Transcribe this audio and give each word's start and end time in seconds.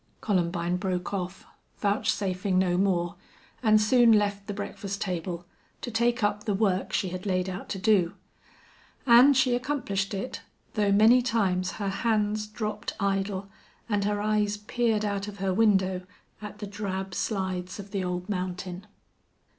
Columbine 0.19 0.77
broke 0.77 1.13
off, 1.13 1.45
vouchsafing 1.77 2.57
no 2.57 2.75
more, 2.75 3.17
and 3.61 3.79
soon 3.79 4.11
left 4.13 4.47
the 4.47 4.51
breakfast 4.55 4.99
table, 4.99 5.45
to 5.81 5.91
take 5.91 6.23
up 6.23 6.43
the 6.45 6.55
work 6.55 6.91
she 6.91 7.09
had 7.09 7.27
laid 7.27 7.47
out 7.47 7.69
to 7.69 7.77
do. 7.77 8.15
And 9.05 9.37
she 9.37 9.53
accomplished 9.53 10.15
it, 10.15 10.41
though 10.73 10.91
many 10.91 11.21
times 11.21 11.73
her 11.73 11.89
hands 11.89 12.47
dropped 12.47 12.95
idle 12.99 13.47
and 13.87 14.03
her 14.05 14.19
eyes 14.19 14.57
peered 14.57 15.05
out 15.05 15.27
of 15.27 15.37
her 15.37 15.53
window 15.53 16.01
at 16.41 16.57
the 16.57 16.65
drab 16.65 17.13
slides 17.13 17.77
of 17.77 17.91
the 17.91 18.03
old 18.03 18.27
mountain. 18.27 18.87